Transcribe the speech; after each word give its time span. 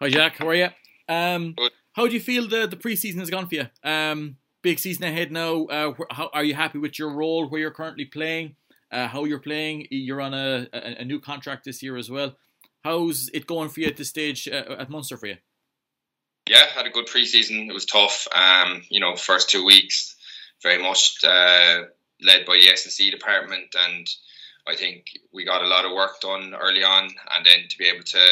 Hi, 0.00 0.08
Jack. 0.08 0.36
How 0.36 0.46
are 0.46 0.54
you? 0.54 0.68
Um, 1.08 1.56
how 1.94 2.06
do 2.06 2.14
you 2.14 2.20
feel 2.20 2.46
the 2.46 2.68
the 2.68 2.76
preseason 2.76 3.18
has 3.18 3.30
gone 3.30 3.48
for 3.48 3.56
you? 3.56 3.66
Um, 3.82 4.36
big 4.62 4.78
season 4.78 5.02
ahead 5.02 5.32
now. 5.32 5.64
Uh, 5.64 5.92
how 6.12 6.30
are 6.32 6.44
you 6.44 6.54
happy 6.54 6.78
with 6.78 7.00
your 7.00 7.12
role 7.12 7.48
where 7.48 7.60
you're 7.60 7.72
currently 7.72 8.04
playing? 8.04 8.54
Uh, 8.92 9.08
how 9.08 9.24
you're 9.24 9.40
playing? 9.40 9.88
You're 9.90 10.20
on 10.20 10.34
a, 10.34 10.68
a, 10.72 11.00
a 11.00 11.04
new 11.04 11.18
contract 11.18 11.64
this 11.64 11.82
year 11.82 11.96
as 11.96 12.08
well. 12.08 12.36
How's 12.84 13.28
it 13.34 13.48
going 13.48 13.70
for 13.70 13.80
you 13.80 13.88
at 13.88 13.96
this 13.96 14.08
stage 14.08 14.46
uh, 14.46 14.76
at 14.78 14.88
Munster 14.88 15.16
for 15.16 15.26
you? 15.26 15.38
Yeah, 16.48 16.64
had 16.76 16.86
a 16.86 16.90
good 16.90 17.08
preseason. 17.08 17.68
It 17.68 17.74
was 17.74 17.84
tough. 17.84 18.28
Um, 18.32 18.82
you 18.90 19.00
know, 19.00 19.16
first 19.16 19.50
two 19.50 19.64
weeks 19.64 20.14
very 20.62 20.80
much 20.80 21.16
uh, 21.24 21.82
led 22.22 22.46
by 22.46 22.54
the 22.54 22.68
S 22.68 22.84
and 22.84 22.92
C 22.92 23.10
department, 23.10 23.74
and 23.76 24.08
I 24.64 24.76
think 24.76 25.06
we 25.32 25.44
got 25.44 25.64
a 25.64 25.66
lot 25.66 25.84
of 25.84 25.90
work 25.90 26.20
done 26.20 26.54
early 26.54 26.84
on, 26.84 27.02
and 27.02 27.44
then 27.44 27.68
to 27.68 27.78
be 27.78 27.86
able 27.86 28.04
to 28.04 28.24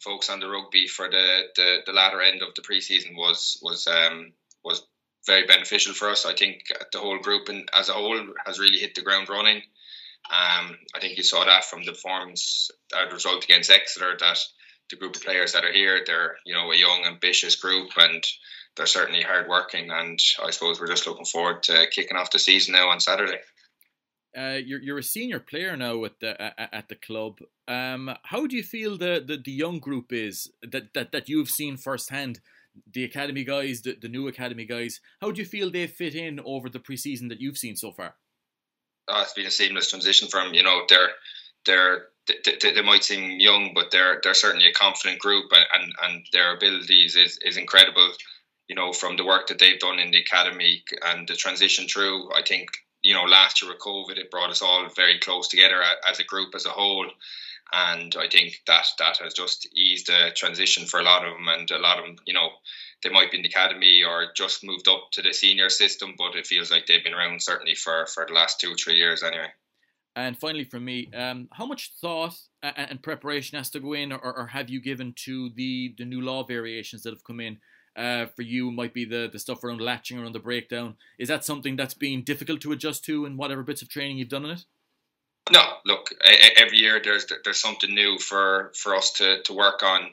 focus 0.00 0.30
on 0.30 0.40
the 0.40 0.48
rugby 0.48 0.86
for 0.86 1.08
the, 1.08 1.42
the, 1.56 1.78
the 1.86 1.92
latter 1.92 2.20
end 2.20 2.42
of 2.42 2.54
the 2.54 2.62
preseason 2.62 3.16
was 3.16 3.58
was 3.62 3.86
um, 3.86 4.32
was 4.64 4.86
very 5.26 5.46
beneficial 5.46 5.94
for 5.94 6.10
us. 6.10 6.26
I 6.26 6.34
think 6.34 6.64
the 6.92 6.98
whole 6.98 7.18
group 7.18 7.48
and 7.48 7.68
as 7.74 7.88
a 7.88 7.92
whole 7.92 8.20
has 8.46 8.58
really 8.58 8.78
hit 8.78 8.94
the 8.94 9.02
ground 9.02 9.28
running. 9.28 9.62
Um, 10.30 10.78
I 10.94 11.00
think 11.00 11.16
you 11.16 11.22
saw 11.22 11.44
that 11.44 11.64
from 11.64 11.84
the 11.84 11.92
performance, 11.92 12.70
that 12.92 13.12
result 13.12 13.44
against 13.44 13.70
Exeter, 13.70 14.16
that 14.20 14.38
the 14.90 14.96
group 14.96 15.16
of 15.16 15.22
players 15.22 15.52
that 15.52 15.64
are 15.64 15.72
here, 15.72 16.02
they're 16.06 16.36
you 16.44 16.54
know 16.54 16.70
a 16.70 16.76
young, 16.76 17.04
ambitious 17.04 17.56
group, 17.56 17.90
and 17.96 18.24
they're 18.76 18.86
certainly 18.86 19.22
hardworking. 19.22 19.90
And 19.90 20.18
I 20.42 20.50
suppose 20.50 20.80
we're 20.80 20.86
just 20.86 21.06
looking 21.06 21.24
forward 21.24 21.62
to 21.64 21.86
kicking 21.90 22.16
off 22.16 22.30
the 22.30 22.38
season 22.38 22.72
now 22.72 22.88
on 22.88 23.00
Saturday. 23.00 23.38
Uh, 24.36 24.58
you're 24.64 24.80
you're 24.80 24.98
a 24.98 25.02
senior 25.02 25.38
player 25.38 25.76
now 25.76 26.04
at 26.04 26.20
the 26.20 26.74
at 26.74 26.88
the 26.88 26.94
club. 26.94 27.38
Um, 27.68 28.14
how 28.24 28.46
do 28.46 28.56
you 28.56 28.62
feel 28.62 28.98
the, 28.98 29.22
the, 29.24 29.36
the 29.36 29.52
young 29.52 29.78
group 29.78 30.12
is 30.12 30.50
that, 30.62 30.92
that 30.94 31.12
that 31.12 31.28
you've 31.28 31.50
seen 31.50 31.76
firsthand? 31.76 32.40
The 32.92 33.04
academy 33.04 33.44
guys, 33.44 33.82
the, 33.82 33.94
the 33.94 34.08
new 34.08 34.26
academy 34.26 34.64
guys. 34.64 35.00
How 35.20 35.30
do 35.30 35.40
you 35.40 35.46
feel 35.46 35.70
they 35.70 35.86
fit 35.86 36.16
in 36.16 36.40
over 36.40 36.68
the 36.68 36.80
preseason 36.80 37.28
that 37.28 37.40
you've 37.40 37.56
seen 37.56 37.76
so 37.76 37.92
far? 37.92 38.16
Oh, 39.06 39.22
it's 39.22 39.32
been 39.32 39.46
a 39.46 39.50
seamless 39.50 39.90
transition 39.90 40.26
from 40.28 40.54
you 40.54 40.64
know 40.64 40.82
they're 40.88 41.10
they're 41.66 42.06
they, 42.26 42.72
they, 42.72 42.82
might 42.82 43.04
seem 43.04 43.38
young, 43.38 43.72
but 43.74 43.90
they're 43.90 44.20
they're 44.22 44.34
certainly 44.34 44.68
a 44.68 44.72
confident 44.72 45.18
group, 45.18 45.52
and, 45.52 45.64
and, 45.74 45.92
and 46.02 46.26
their 46.32 46.56
abilities 46.56 47.16
is, 47.16 47.38
is 47.44 47.56
incredible. 47.56 48.12
You 48.68 48.76
know, 48.76 48.92
from 48.92 49.16
the 49.16 49.26
work 49.26 49.48
that 49.48 49.58
they've 49.58 49.78
done 49.78 49.98
in 49.98 50.10
the 50.10 50.20
academy 50.20 50.82
and 51.04 51.28
the 51.28 51.36
transition 51.36 51.86
through, 51.86 52.32
I 52.32 52.42
think 52.42 52.68
you 53.04 53.12
know, 53.12 53.24
last 53.24 53.62
year 53.62 53.70
with 53.70 53.80
COVID, 53.80 54.16
it 54.16 54.30
brought 54.30 54.50
us 54.50 54.62
all 54.62 54.88
very 54.96 55.18
close 55.18 55.46
together 55.46 55.82
as 56.08 56.18
a 56.18 56.24
group 56.24 56.54
as 56.54 56.64
a 56.64 56.70
whole. 56.70 57.06
And 57.72 58.16
I 58.18 58.28
think 58.28 58.62
that 58.66 58.86
that 58.98 59.18
has 59.18 59.34
just 59.34 59.68
eased 59.74 60.06
the 60.06 60.30
transition 60.34 60.86
for 60.86 61.00
a 61.00 61.02
lot 61.02 61.26
of 61.26 61.34
them. 61.34 61.48
And 61.48 61.70
a 61.70 61.78
lot 61.78 61.98
of 61.98 62.06
them, 62.06 62.16
you 62.26 62.32
know, 62.32 62.48
they 63.02 63.10
might 63.10 63.30
be 63.30 63.36
in 63.36 63.42
the 63.42 63.48
academy 63.48 64.02
or 64.02 64.32
just 64.34 64.64
moved 64.64 64.88
up 64.88 65.10
to 65.12 65.22
the 65.22 65.34
senior 65.34 65.68
system, 65.68 66.14
but 66.16 66.34
it 66.34 66.46
feels 66.46 66.70
like 66.70 66.86
they've 66.86 67.04
been 67.04 67.14
around 67.14 67.42
certainly 67.42 67.74
for, 67.74 68.06
for 68.06 68.24
the 68.26 68.32
last 68.32 68.58
two, 68.58 68.74
three 68.74 68.96
years 68.96 69.22
anyway. 69.22 69.48
And 70.16 70.38
finally, 70.38 70.64
from 70.64 70.84
me, 70.84 71.10
um, 71.12 71.48
how 71.52 71.66
much 71.66 71.92
thought 72.00 72.36
and 72.62 73.02
preparation 73.02 73.58
has 73.58 73.68
to 73.70 73.80
go 73.80 73.92
in, 73.92 74.12
or, 74.12 74.20
or 74.20 74.46
have 74.46 74.70
you 74.70 74.80
given 74.80 75.12
to 75.24 75.50
the, 75.56 75.94
the 75.98 76.04
new 76.04 76.22
law 76.22 76.44
variations 76.44 77.02
that 77.02 77.12
have 77.12 77.24
come 77.24 77.40
in? 77.40 77.58
Uh, 77.96 78.26
for 78.26 78.42
you 78.42 78.70
might 78.70 78.92
be 78.92 79.04
the, 79.04 79.28
the 79.32 79.38
stuff 79.38 79.62
around 79.62 79.80
latching, 79.80 80.18
around 80.18 80.34
the 80.34 80.40
breakdown. 80.40 80.96
Is 81.18 81.28
that 81.28 81.44
something 81.44 81.76
that's 81.76 81.94
been 81.94 82.22
difficult 82.22 82.60
to 82.62 82.72
adjust 82.72 83.04
to 83.04 83.24
in 83.26 83.36
whatever 83.36 83.62
bits 83.62 83.82
of 83.82 83.88
training 83.88 84.18
you've 84.18 84.28
done 84.28 84.44
on 84.44 84.52
it? 84.52 84.64
No, 85.52 85.62
look, 85.84 86.08
every 86.56 86.78
year 86.78 87.00
there's 87.04 87.26
there's 87.44 87.60
something 87.60 87.94
new 87.94 88.18
for, 88.18 88.72
for 88.74 88.96
us 88.96 89.12
to, 89.14 89.42
to 89.42 89.52
work 89.52 89.82
on 89.82 90.08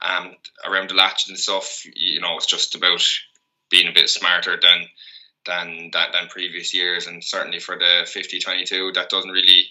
um, 0.00 0.34
around 0.66 0.88
the 0.88 0.94
latches 0.94 1.28
and 1.28 1.38
stuff. 1.38 1.84
You 1.94 2.20
know, 2.20 2.36
it's 2.36 2.46
just 2.46 2.74
about 2.74 3.02
being 3.70 3.88
a 3.88 3.92
bit 3.92 4.08
smarter 4.08 4.58
than 4.60 4.86
than 5.46 5.90
that 5.92 6.12
than 6.12 6.28
previous 6.28 6.74
years, 6.74 7.06
and 7.06 7.22
certainly 7.22 7.60
for 7.60 7.78
the 7.78 8.04
50-22, 8.04 8.94
that 8.94 9.08
doesn't 9.08 9.30
really 9.30 9.66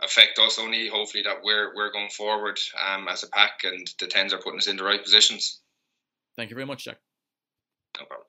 affect 0.00 0.38
us. 0.38 0.58
Only 0.58 0.88
hopefully 0.88 1.22
that 1.24 1.42
we're 1.42 1.74
we're 1.74 1.92
going 1.92 2.10
forward 2.10 2.58
um, 2.88 3.08
as 3.08 3.22
a 3.22 3.28
pack, 3.28 3.64
and 3.64 3.88
the 3.98 4.06
tens 4.06 4.32
are 4.32 4.38
putting 4.38 4.58
us 4.58 4.66
in 4.66 4.76
the 4.76 4.84
right 4.84 5.02
positions. 5.02 5.60
Thank 6.36 6.50
you 6.50 6.56
very 6.56 6.66
much, 6.66 6.84
Jack. 6.84 6.98
No 7.98 8.04
problem. 8.04 8.26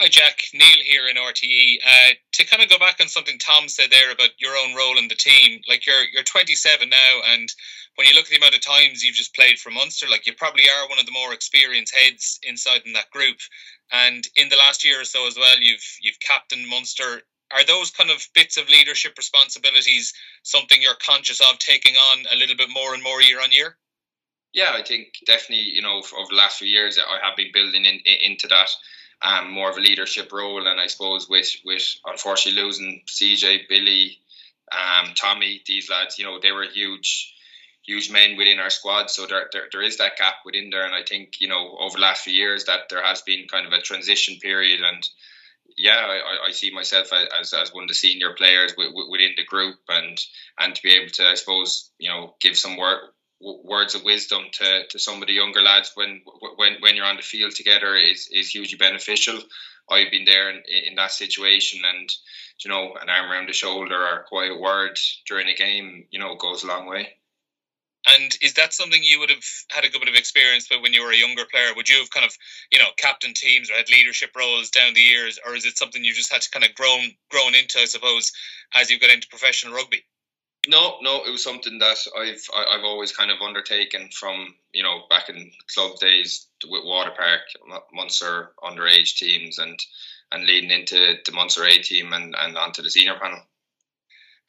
Hi, 0.00 0.06
Jack. 0.08 0.38
Neil 0.54 0.84
here 0.84 1.08
in 1.08 1.16
RTE. 1.16 1.78
Uh, 1.84 2.14
to 2.32 2.46
kind 2.46 2.62
of 2.62 2.70
go 2.70 2.78
back 2.78 2.98
on 3.00 3.08
something 3.08 3.36
Tom 3.38 3.68
said 3.68 3.90
there 3.90 4.12
about 4.12 4.30
your 4.38 4.56
own 4.56 4.74
role 4.76 4.96
in 4.96 5.08
the 5.08 5.16
team, 5.16 5.60
like 5.68 5.86
you're 5.86 6.04
you're 6.12 6.22
27 6.22 6.88
now, 6.88 7.20
and 7.26 7.52
when 7.96 8.06
you 8.06 8.14
look 8.14 8.26
at 8.26 8.30
the 8.30 8.36
amount 8.36 8.54
of 8.54 8.60
times 8.60 9.02
you've 9.02 9.16
just 9.16 9.34
played 9.34 9.58
for 9.58 9.70
Munster, 9.70 10.06
like 10.08 10.24
you 10.24 10.34
probably 10.34 10.70
are 10.70 10.88
one 10.88 11.00
of 11.00 11.06
the 11.06 11.12
more 11.12 11.32
experienced 11.32 11.92
heads 11.94 12.38
inside 12.44 12.82
in 12.86 12.92
that 12.92 13.10
group. 13.10 13.38
And 13.90 14.24
in 14.36 14.48
the 14.48 14.56
last 14.56 14.84
year 14.84 15.00
or 15.00 15.04
so 15.04 15.26
as 15.26 15.36
well, 15.36 15.58
you've 15.60 15.98
you've 16.00 16.20
captained 16.20 16.68
Munster. 16.68 17.22
Are 17.50 17.64
those 17.64 17.90
kind 17.90 18.10
of 18.10 18.24
bits 18.34 18.56
of 18.56 18.68
leadership 18.68 19.14
responsibilities 19.18 20.12
something 20.44 20.80
you're 20.80 20.94
conscious 21.04 21.40
of 21.40 21.58
taking 21.58 21.96
on 21.96 22.24
a 22.32 22.36
little 22.36 22.56
bit 22.56 22.70
more 22.70 22.94
and 22.94 23.02
more 23.02 23.20
year 23.20 23.40
on 23.40 23.50
year? 23.50 23.76
Yeah, 24.52 24.72
I 24.72 24.82
think 24.82 25.08
definitely, 25.26 25.66
you 25.74 25.82
know, 25.82 25.98
over 25.98 26.28
the 26.30 26.36
last 26.36 26.58
few 26.58 26.68
years, 26.68 26.98
I 26.98 27.26
have 27.26 27.36
been 27.36 27.52
building 27.52 27.84
in, 27.84 27.94
in, 28.04 28.32
into 28.32 28.48
that 28.48 28.70
um, 29.20 29.50
more 29.50 29.70
of 29.70 29.76
a 29.76 29.80
leadership 29.80 30.32
role. 30.32 30.66
And 30.66 30.80
I 30.80 30.86
suppose 30.86 31.28
with, 31.28 31.48
with 31.64 31.84
unfortunately 32.06 32.62
losing 32.62 33.02
CJ, 33.06 33.68
Billy, 33.68 34.18
um, 34.72 35.12
Tommy, 35.14 35.62
these 35.66 35.90
lads, 35.90 36.18
you 36.18 36.24
know, 36.24 36.38
they 36.40 36.52
were 36.52 36.64
huge, 36.64 37.34
huge 37.84 38.10
men 38.10 38.36
within 38.36 38.58
our 38.58 38.70
squad. 38.70 39.10
So 39.10 39.26
there, 39.26 39.48
there, 39.52 39.68
there 39.70 39.82
is 39.82 39.98
that 39.98 40.16
gap 40.16 40.36
within 40.44 40.70
there. 40.70 40.84
And 40.84 40.94
I 40.94 41.02
think, 41.02 41.40
you 41.40 41.48
know, 41.48 41.76
over 41.78 41.96
the 41.96 42.02
last 42.02 42.24
few 42.24 42.32
years 42.32 42.64
that 42.64 42.88
there 42.88 43.02
has 43.02 43.22
been 43.22 43.48
kind 43.48 43.66
of 43.66 43.72
a 43.72 43.82
transition 43.82 44.38
period. 44.40 44.80
And 44.80 45.06
yeah, 45.76 46.06
I, 46.06 46.48
I 46.48 46.50
see 46.52 46.72
myself 46.72 47.12
as, 47.38 47.52
as 47.52 47.74
one 47.74 47.84
of 47.84 47.88
the 47.88 47.94
senior 47.94 48.32
players 48.32 48.74
within 48.76 49.34
the 49.36 49.44
group 49.44 49.76
and, 49.88 50.18
and 50.58 50.74
to 50.74 50.82
be 50.82 50.94
able 50.94 51.10
to, 51.10 51.26
I 51.26 51.34
suppose, 51.34 51.90
you 51.98 52.08
know, 52.08 52.34
give 52.40 52.56
some 52.56 52.78
work 52.78 53.14
words 53.40 53.94
of 53.94 54.04
wisdom 54.04 54.44
to, 54.52 54.86
to 54.88 54.98
some 54.98 55.22
of 55.22 55.28
the 55.28 55.34
younger 55.34 55.62
lads 55.62 55.92
when 55.94 56.22
when 56.56 56.76
when 56.80 56.96
you're 56.96 57.06
on 57.06 57.16
the 57.16 57.22
field 57.22 57.54
together 57.54 57.96
is 57.96 58.28
is 58.32 58.50
hugely 58.50 58.76
beneficial. 58.76 59.38
I've 59.90 60.10
been 60.10 60.26
there 60.26 60.50
in, 60.50 60.62
in 60.88 60.94
that 60.96 61.12
situation, 61.12 61.80
and 61.84 62.12
you 62.64 62.70
know, 62.70 62.94
an 63.00 63.08
arm 63.08 63.30
around 63.30 63.48
the 63.48 63.52
shoulder 63.52 63.96
or 63.96 64.20
a 64.20 64.24
quiet 64.24 64.60
word 64.60 64.98
during 65.26 65.48
a 65.48 65.54
game, 65.54 66.06
you 66.10 66.18
know, 66.18 66.34
goes 66.34 66.62
a 66.62 66.66
long 66.66 66.86
way. 66.86 67.14
And 68.06 68.36
is 68.40 68.54
that 68.54 68.72
something 68.72 69.02
you 69.02 69.20
would 69.20 69.30
have 69.30 69.44
had 69.70 69.84
a 69.84 69.90
good 69.90 70.00
bit 70.00 70.08
of 70.08 70.14
experience 70.14 70.68
with 70.70 70.82
when 70.82 70.92
you 70.92 71.02
were 71.02 71.12
a 71.12 71.16
younger 71.16 71.44
player? 71.44 71.74
Would 71.74 71.88
you 71.88 71.98
have 71.98 72.10
kind 72.10 72.24
of, 72.24 72.36
you 72.70 72.78
know, 72.78 72.88
captain 72.96 73.34
teams 73.34 73.70
or 73.70 73.74
had 73.74 73.90
leadership 73.90 74.30
roles 74.36 74.70
down 74.70 74.94
the 74.94 75.00
years, 75.00 75.38
or 75.44 75.54
is 75.54 75.66
it 75.66 75.76
something 75.76 76.02
you 76.02 76.14
just 76.14 76.32
had 76.32 76.42
to 76.42 76.50
kind 76.50 76.64
of 76.64 76.74
grown 76.74 77.10
grown 77.30 77.54
into, 77.54 77.78
I 77.78 77.84
suppose, 77.84 78.32
as 78.74 78.90
you 78.90 78.98
got 78.98 79.10
into 79.10 79.28
professional 79.28 79.74
rugby? 79.74 80.04
No, 80.68 80.98
no, 81.00 81.24
it 81.24 81.30
was 81.30 81.42
something 81.42 81.78
that 81.78 81.96
I've 82.16 82.46
I've 82.54 82.84
always 82.84 83.10
kind 83.10 83.30
of 83.30 83.40
undertaken 83.40 84.10
from 84.12 84.54
you 84.72 84.82
know 84.82 85.00
back 85.08 85.30
in 85.30 85.50
club 85.74 85.98
days 85.98 86.46
with 86.68 86.84
Waterpark, 86.84 87.40
Munster 87.92 88.52
underage 88.62 89.16
teams, 89.16 89.58
and 89.58 89.78
and 90.30 90.44
leading 90.44 90.70
into 90.70 91.14
the 91.24 91.32
Munster 91.32 91.64
A 91.64 91.78
team 91.78 92.12
and 92.12 92.34
and 92.38 92.56
onto 92.58 92.82
the 92.82 92.90
senior 92.90 93.18
panel. 93.18 93.40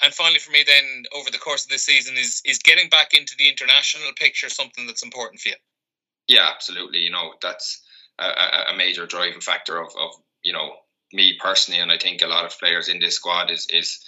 And 0.02 0.14
finally, 0.14 0.40
for 0.40 0.52
me, 0.52 0.64
then 0.66 1.04
over 1.14 1.32
the 1.32 1.38
course 1.38 1.64
of 1.64 1.70
this 1.70 1.86
season, 1.86 2.18
is 2.18 2.42
is 2.44 2.60
getting 2.60 2.90
back 2.90 3.14
into 3.14 3.36
the 3.38 3.48
international 3.48 4.12
picture 4.18 4.50
something 4.50 4.88
that's 4.88 5.04
important 5.04 5.40
for 5.40 5.50
you? 5.50 5.56
Yeah, 6.28 6.50
absolutely. 6.54 7.00
You 7.00 7.12
know 7.12 7.36
that's 7.42 7.82
a, 8.20 8.74
a 8.74 8.78
major 8.78 9.06
driving 9.06 9.40
factor 9.40 9.80
of, 9.80 9.94
of 9.98 10.12
you 10.44 10.52
know 10.52 10.74
me 11.14 11.38
personally, 11.42 11.80
and 11.80 11.94
I 11.94 11.98
think 11.98 12.22
a 12.22 12.28
lot 12.28 12.46
of 12.46 12.60
players 12.60 12.90
in 12.90 13.00
this 13.00 13.16
squad 13.16 13.52
is 13.52 13.68
is 13.68 14.04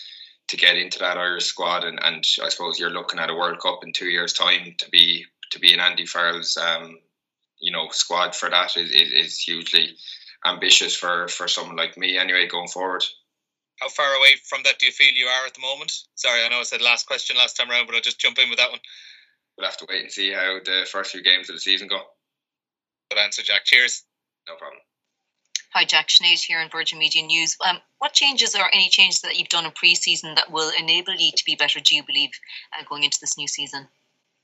to 0.47 0.57
get 0.57 0.77
into 0.77 0.99
that 0.99 1.17
Irish 1.17 1.45
squad, 1.45 1.83
and, 1.83 1.99
and 2.03 2.25
I 2.43 2.49
suppose 2.49 2.79
you're 2.79 2.89
looking 2.89 3.19
at 3.19 3.29
a 3.29 3.35
World 3.35 3.59
Cup 3.59 3.83
in 3.83 3.93
two 3.93 4.09
years' 4.09 4.33
time 4.33 4.75
to 4.79 4.89
be 4.89 5.25
to 5.51 5.59
be 5.59 5.73
in 5.73 5.79
Andy 5.79 6.05
Farrell's 6.05 6.57
um, 6.57 6.97
you 7.59 7.71
know 7.71 7.87
squad 7.91 8.35
for 8.35 8.49
that 8.49 8.75
is, 8.77 8.91
is, 8.91 9.11
is 9.11 9.39
hugely 9.39 9.95
ambitious 10.45 10.95
for 10.95 11.27
for 11.27 11.47
someone 11.47 11.77
like 11.77 11.97
me 11.97 12.17
anyway 12.17 12.47
going 12.47 12.67
forward. 12.67 13.03
How 13.79 13.89
far 13.89 14.13
away 14.13 14.35
from 14.47 14.61
that 14.63 14.77
do 14.77 14.85
you 14.85 14.91
feel 14.91 15.13
you 15.13 15.25
are 15.25 15.45
at 15.47 15.55
the 15.55 15.61
moment? 15.61 15.91
Sorry, 16.15 16.43
I 16.43 16.49
know 16.49 16.59
I 16.59 16.63
said 16.63 16.81
last 16.81 17.07
question 17.07 17.35
last 17.37 17.55
time 17.57 17.71
around, 17.71 17.87
but 17.87 17.95
I'll 17.95 18.01
just 18.01 18.19
jump 18.19 18.37
in 18.37 18.49
with 18.49 18.59
that 18.59 18.69
one. 18.69 18.79
We'll 19.57 19.67
have 19.67 19.77
to 19.77 19.87
wait 19.89 20.03
and 20.03 20.11
see 20.11 20.31
how 20.31 20.59
the 20.63 20.87
first 20.91 21.11
few 21.11 21.23
games 21.23 21.49
of 21.49 21.55
the 21.55 21.59
season 21.59 21.87
go. 21.87 22.01
Good 23.09 23.19
answer, 23.19 23.41
Jack. 23.41 23.65
Cheers. 23.65 24.03
No 24.47 24.55
problem. 24.55 24.81
Hi, 25.73 25.85
Jack 25.85 26.09
Sinead 26.09 26.43
here 26.43 26.59
in 26.59 26.67
Virgin 26.67 26.99
Media 26.99 27.23
News. 27.23 27.55
Um, 27.65 27.77
what 27.99 28.11
changes 28.11 28.55
or 28.55 28.65
any 28.73 28.89
changes 28.89 29.21
that 29.21 29.39
you've 29.39 29.47
done 29.47 29.63
in 29.63 29.71
pre-season 29.71 30.35
that 30.35 30.51
will 30.51 30.69
enable 30.77 31.13
you 31.13 31.31
to 31.31 31.45
be 31.45 31.55
better, 31.55 31.79
do 31.79 31.95
you 31.95 32.03
believe, 32.03 32.31
uh, 32.77 32.83
going 32.89 33.03
into 33.03 33.19
this 33.21 33.37
new 33.37 33.47
season? 33.47 33.87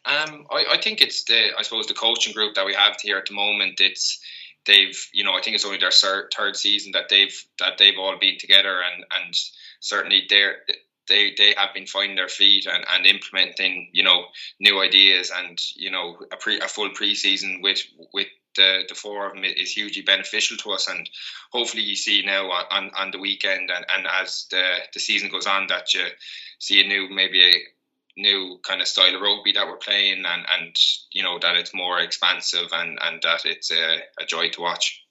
Um, 0.06 0.48
I, 0.50 0.66
I, 0.72 0.82
think 0.82 1.02
it's 1.02 1.26
the, 1.26 1.50
I 1.58 1.64
suppose, 1.64 1.86
the 1.88 1.94
coaching 1.94 2.34
group 2.34 2.56
that 2.56 2.66
we 2.66 2.74
have 2.74 2.96
here 3.02 3.18
at 3.18 3.26
the 3.26 3.34
moment. 3.34 3.82
It's 3.82 4.22
they've, 4.66 4.98
you 5.12 5.26
know, 5.26 5.34
I 5.34 5.42
think 5.42 5.56
it's 5.56 5.66
only 5.66 5.80
their 5.80 5.92
third 5.92 6.56
season 6.56 6.94
that 6.94 7.10
they've 7.10 7.38
that 7.60 7.78
they've 7.78 8.00
all 8.00 8.18
been 8.18 8.38
together, 8.38 8.82
and 8.82 9.04
and 9.12 9.36
certainly 9.82 10.28
they're 10.30 10.60
they 11.10 11.34
they 11.38 11.54
have 11.58 11.74
been 11.74 11.88
finding 11.88 12.16
their 12.16 12.30
feet 12.30 12.68
and, 12.68 12.86
and 12.94 13.06
implementing 13.06 13.90
you 13.92 14.04
know 14.04 14.28
new 14.62 14.80
ideas 14.82 15.30
and 15.36 15.60
you 15.76 15.92
know 15.92 16.18
a 16.32 16.38
pre 16.38 16.60
a 16.62 16.68
full 16.68 16.90
preseason 16.92 17.62
with 17.62 17.82
with 18.14 18.28
the, 18.58 18.84
the 18.90 18.96
four 18.96 19.28
of 19.28 19.34
them 19.34 19.46
is 19.46 19.72
hugely 19.72 20.02
beneficial 20.02 20.58
to 20.58 20.72
us 20.72 20.90
and 20.90 21.10
hopefully 21.52 21.84
you 21.84 21.96
see 21.96 22.24
now 22.26 22.50
on, 22.50 22.92
on 22.98 23.12
the 23.12 23.20
weekend 23.20 23.72
and, 23.74 23.86
and 23.90 24.06
as 24.06 24.48
the, 24.52 24.78
the 24.94 25.00
season 25.00 25.30
goes 25.30 25.48
on 25.48 25.68
that 25.68 25.94
you 25.94 26.06
see 26.60 26.84
a 26.84 26.88
new 26.88 27.08
maybe 27.10 27.42
a 27.42 27.54
new 28.20 28.60
kind 28.64 28.82
of 28.82 28.88
style 28.88 29.16
of 29.16 29.22
rugby 29.22 29.54
that 29.54 29.68
we're 29.68 29.78
playing 29.78 30.26
and, 30.26 30.46
and 30.60 30.76
you 31.12 31.24
know 31.24 31.40
that 31.40 31.56
it's 31.56 31.74
more 31.74 32.00
expansive 32.00 32.68
and, 32.74 32.98
and 33.02 33.22
that 33.24 33.46
it's 33.46 33.72
a, 33.72 34.00
a 34.20 34.26
joy 34.26 34.50
to 34.50 34.62
watch 34.62 35.04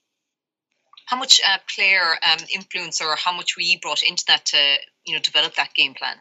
how 1.07 1.17
much 1.17 1.41
uh, 1.47 1.59
player 1.75 2.19
um, 2.29 2.45
influence 2.53 3.01
or 3.01 3.15
how 3.17 3.33
much 3.33 3.55
you 3.57 3.79
brought 3.81 4.03
into 4.03 4.25
that 4.27 4.45
to 4.45 4.77
you 5.07 5.15
know 5.15 5.21
develop 5.21 5.55
that 5.55 5.73
game 5.73 5.95
plan? 5.95 6.17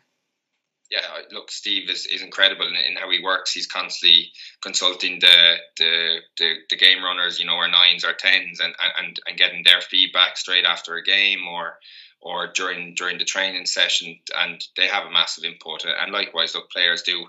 Yeah, 0.92 1.02
look, 1.32 1.52
Steve 1.52 1.90
is, 1.90 2.06
is 2.06 2.22
incredible 2.22 2.68
in, 2.68 2.76
in 2.76 2.96
how 2.96 3.10
he 3.10 3.24
works. 3.24 3.52
He's 3.52 3.68
constantly 3.68 4.32
consulting 4.62 5.20
the, 5.20 5.56
the 5.78 6.18
the, 6.38 6.54
the 6.70 6.78
game 6.78 7.04
runners, 7.04 7.40
you 7.40 7.46
know, 7.46 7.56
our 7.56 7.68
nines, 7.68 8.04
our 8.04 8.14
tens, 8.14 8.60
and, 8.60 8.74
and 9.00 9.20
and 9.28 9.38
getting 9.38 9.64
their 9.64 9.82
feedback 9.82 10.38
straight 10.38 10.66
after 10.66 10.96
a 10.96 11.04
game 11.04 11.48
or 11.48 11.80
or 12.22 12.52
during 12.54 12.94
during 12.94 13.18
the 13.18 13.26
training 13.26 13.66
session, 13.66 14.20
and 14.38 14.64
they 14.78 14.88
have 14.88 15.06
a 15.08 15.12
massive 15.12 15.44
input. 15.44 15.86
And 15.86 16.12
likewise, 16.12 16.54
look, 16.54 16.70
players 16.70 17.02
do. 17.02 17.26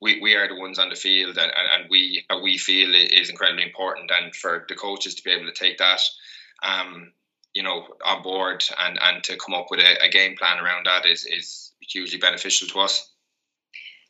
We, 0.00 0.20
we 0.20 0.36
are 0.36 0.46
the 0.46 0.60
ones 0.60 0.78
on 0.78 0.90
the 0.90 0.94
field, 0.94 1.38
and, 1.38 1.50
and, 1.50 1.90
we 1.90 2.24
we 2.42 2.56
feel 2.56 2.94
is 2.94 3.30
incredibly 3.30 3.64
important. 3.64 4.10
And 4.10 4.34
for 4.34 4.64
the 4.68 4.76
coaches 4.76 5.16
to 5.16 5.24
be 5.24 5.32
able 5.32 5.46
to 5.46 5.52
take 5.52 5.78
that 5.78 6.00
um, 6.62 7.12
you 7.54 7.62
know, 7.62 7.86
on 8.04 8.22
board 8.22 8.64
and, 8.78 8.98
and 9.00 9.24
to 9.24 9.36
come 9.36 9.54
up 9.54 9.66
with 9.70 9.80
a, 9.80 10.04
a 10.04 10.08
game 10.08 10.36
plan 10.36 10.62
around 10.62 10.86
that 10.86 11.06
is, 11.06 11.24
is 11.24 11.67
hugely 11.80 12.18
beneficial 12.18 12.68
to 12.68 12.80
us 12.80 13.10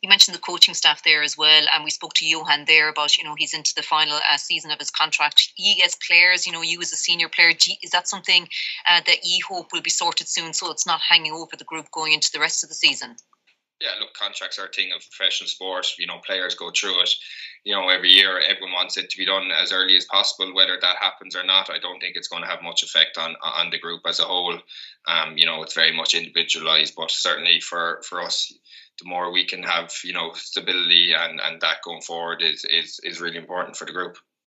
you 0.01 0.07
mentioned 0.07 0.35
the 0.35 0.39
coaching 0.39 0.73
staff 0.73 1.03
there 1.03 1.23
as 1.23 1.37
well, 1.37 1.65
and 1.73 1.83
we 1.83 1.89
spoke 1.89 2.13
to 2.15 2.25
Johann 2.25 2.65
there 2.65 2.87
about 2.87 3.17
you 3.17 3.23
know 3.23 3.35
he's 3.37 3.53
into 3.53 3.75
the 3.75 3.83
final 3.83 4.17
uh, 4.17 4.37
season 4.37 4.71
of 4.71 4.79
his 4.79 4.89
contract. 4.89 5.51
He 5.55 5.83
as 5.83 5.95
players, 5.95 6.45
you 6.47 6.53
know, 6.53 6.61
you 6.61 6.79
as 6.81 6.93
a 6.93 6.95
senior 6.95 7.27
player, 7.27 7.51
is 7.83 7.91
that 7.91 8.07
something 8.07 8.47
uh, 8.87 9.01
that 9.05 9.25
you 9.25 9.43
hope 9.45 9.73
will 9.73 9.81
be 9.81 9.89
sorted 9.89 10.29
soon, 10.29 10.53
so 10.53 10.71
it's 10.71 10.87
not 10.87 11.01
hanging 11.01 11.33
over 11.33 11.55
the 11.57 11.65
group 11.65 11.91
going 11.91 12.13
into 12.13 12.31
the 12.31 12.39
rest 12.39 12.63
of 12.63 12.69
the 12.69 12.75
season? 12.75 13.17
Yeah, 13.81 13.91
look, 13.99 14.13
contracts 14.13 14.59
are 14.59 14.65
a 14.65 14.71
thing 14.71 14.91
of 14.91 15.01
professional 15.01 15.47
sport. 15.47 15.87
You 15.97 16.07
know, 16.07 16.19
players 16.25 16.55
go 16.55 16.71
through 16.71 17.01
it 17.01 17.09
you 17.63 17.75
know, 17.75 17.89
every 17.89 18.09
year 18.09 18.39
everyone 18.39 18.73
wants 18.73 18.97
it 18.97 19.09
to 19.09 19.17
be 19.17 19.25
done 19.25 19.49
as 19.51 19.71
early 19.71 19.95
as 19.95 20.05
possible. 20.05 20.53
Whether 20.53 20.77
that 20.81 20.97
happens 20.97 21.35
or 21.35 21.43
not, 21.43 21.69
I 21.69 21.79
don't 21.79 21.99
think 21.99 22.15
it's 22.15 22.27
going 22.27 22.43
to 22.43 22.49
have 22.49 22.63
much 22.63 22.83
effect 22.83 23.17
on 23.17 23.35
on 23.41 23.69
the 23.69 23.79
group 23.79 24.01
as 24.05 24.19
a 24.19 24.23
whole. 24.23 24.57
Um, 25.07 25.37
you 25.37 25.45
know, 25.45 25.61
it's 25.63 25.73
very 25.73 25.95
much 25.95 26.13
individualized, 26.13 26.95
but 26.95 27.11
certainly 27.11 27.59
for 27.59 28.01
for 28.07 28.21
us, 28.21 28.53
the 29.01 29.09
more 29.09 29.31
we 29.31 29.45
can 29.45 29.63
have, 29.63 29.91
you 30.03 30.13
know, 30.13 30.31
stability 30.33 31.13
and 31.13 31.39
and 31.41 31.61
that 31.61 31.81
going 31.83 32.01
forward 32.01 32.41
is 32.41 32.65
is 32.65 32.99
is 33.03 33.21
really 33.21 33.37
important 33.37 33.75
for 33.75 33.85
the 33.85 33.93
group. 33.93 34.17